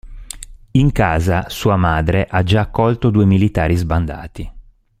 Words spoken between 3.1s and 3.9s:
due militari